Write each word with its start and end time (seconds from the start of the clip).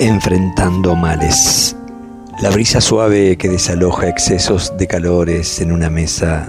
Enfrentando 0.00 0.94
males. 0.94 1.74
La 2.40 2.50
brisa 2.50 2.80
suave 2.80 3.36
que 3.36 3.48
desaloja 3.48 4.08
excesos 4.08 4.72
de 4.78 4.86
calores 4.86 5.60
en 5.60 5.72
una 5.72 5.90
mesa 5.90 6.48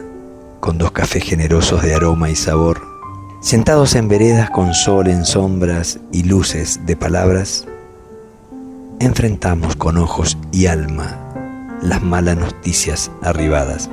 con 0.59 0.77
dos 0.77 0.91
cafés 0.91 1.23
generosos 1.23 1.81
de 1.81 1.95
aroma 1.95 2.29
y 2.29 2.35
sabor. 2.35 2.79
Sentados 3.41 3.95
en 3.95 4.07
veredas 4.07 4.51
con 4.51 4.75
sol 4.75 5.07
en 5.07 5.25
sombras 5.25 5.99
y 6.11 6.25
luces 6.25 6.81
de 6.85 6.95
palabras, 6.95 7.65
enfrentamos 8.99 9.75
con 9.75 9.97
ojos 9.97 10.37
y 10.51 10.67
alma 10.67 11.17
las 11.81 12.03
malas 12.03 12.37
noticias 12.37 13.09
arribadas. 13.23 13.89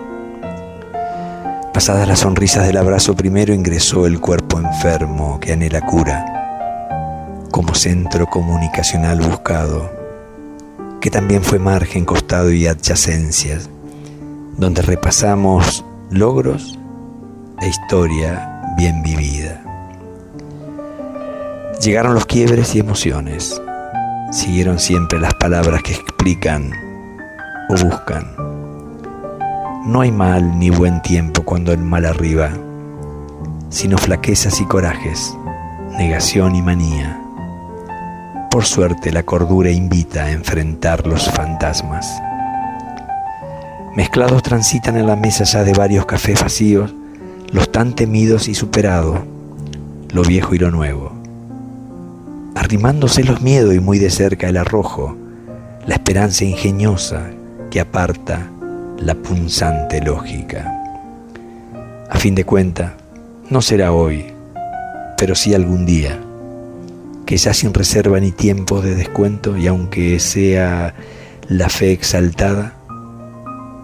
Pasadas 1.72 2.06
las 2.06 2.18
sonrisas 2.18 2.66
del 2.66 2.76
abrazo 2.76 3.16
primero 3.16 3.54
ingresó 3.54 4.06
el 4.06 4.20
cuerpo 4.20 4.58
enfermo 4.60 5.40
que 5.40 5.54
anhela 5.54 5.80
cura 5.80 6.45
como 7.50 7.74
centro 7.74 8.26
comunicacional 8.26 9.20
buscado, 9.20 9.90
que 11.00 11.10
también 11.10 11.42
fue 11.42 11.58
margen, 11.58 12.04
costado 12.04 12.50
y 12.50 12.66
adyacencias, 12.66 13.68
donde 14.56 14.82
repasamos 14.82 15.84
logros 16.10 16.78
e 17.60 17.68
historia 17.68 18.62
bien 18.76 19.02
vivida. 19.02 19.62
Llegaron 21.82 22.14
los 22.14 22.26
quiebres 22.26 22.74
y 22.74 22.80
emociones, 22.80 23.60
siguieron 24.32 24.78
siempre 24.78 25.20
las 25.20 25.34
palabras 25.34 25.82
que 25.82 25.92
explican 25.92 26.70
o 27.68 27.74
buscan. 27.84 28.34
No 29.86 30.00
hay 30.00 30.10
mal 30.10 30.58
ni 30.58 30.70
buen 30.70 31.02
tiempo 31.02 31.42
cuando 31.42 31.72
el 31.72 31.80
mal 31.80 32.06
arriba, 32.06 32.50
sino 33.68 33.98
flaquezas 33.98 34.60
y 34.60 34.64
corajes, 34.64 35.34
negación 35.96 36.56
y 36.56 36.62
manía 36.62 37.22
por 38.56 38.64
suerte 38.64 39.12
la 39.12 39.22
cordura 39.22 39.70
invita 39.70 40.24
a 40.24 40.32
enfrentar 40.32 41.06
los 41.06 41.30
fantasmas. 41.30 42.22
Mezclados 43.94 44.42
transitan 44.42 44.96
en 44.96 45.06
la 45.06 45.14
mesa 45.14 45.44
ya 45.44 45.62
de 45.62 45.74
varios 45.74 46.06
cafés 46.06 46.40
vacíos 46.40 46.90
los 47.52 47.70
tan 47.70 47.94
temidos 47.94 48.48
y 48.48 48.54
superados, 48.54 49.18
lo 50.08 50.22
viejo 50.22 50.54
y 50.54 50.58
lo 50.58 50.70
nuevo. 50.70 51.12
Arrimándose 52.54 53.24
los 53.24 53.42
miedos 53.42 53.74
y 53.74 53.80
muy 53.80 53.98
de 53.98 54.08
cerca 54.08 54.48
el 54.48 54.56
arrojo, 54.56 55.14
la 55.86 55.96
esperanza 55.96 56.46
ingeniosa 56.46 57.26
que 57.70 57.78
aparta 57.78 58.48
la 58.98 59.16
punzante 59.16 60.00
lógica. 60.00 60.72
A 62.08 62.18
fin 62.18 62.34
de 62.34 62.44
cuenta, 62.44 62.94
no 63.50 63.60
será 63.60 63.92
hoy, 63.92 64.24
pero 65.18 65.34
sí 65.34 65.52
algún 65.52 65.84
día 65.84 66.22
que 67.26 67.36
ya 67.36 67.52
sin 67.52 67.74
reserva 67.74 68.20
ni 68.20 68.30
tiempo 68.30 68.80
de 68.80 68.94
descuento 68.94 69.56
y 69.56 69.66
aunque 69.66 70.20
sea 70.20 70.94
la 71.48 71.68
fe 71.68 71.92
exaltada, 71.92 72.74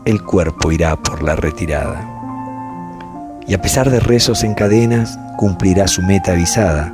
el 0.04 0.22
cuerpo 0.22 0.70
irá 0.70 0.96
por 0.96 1.22
la 1.22 1.34
retirada. 1.34 2.08
Y 3.46 3.54
a 3.54 3.60
pesar 3.60 3.90
de 3.90 3.98
rezos 3.98 4.44
en 4.44 4.54
cadenas, 4.54 5.18
cumplirá 5.36 5.88
su 5.88 6.02
meta 6.02 6.32
avisada, 6.32 6.92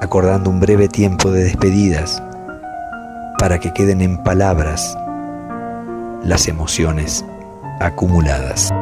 acordando 0.00 0.50
un 0.50 0.60
breve 0.60 0.88
tiempo 0.88 1.32
de 1.32 1.44
despedidas 1.44 2.22
para 3.38 3.58
que 3.58 3.72
queden 3.72 4.00
en 4.00 4.22
palabras 4.22 4.96
las 6.22 6.46
emociones 6.46 7.24
acumuladas. 7.80 8.72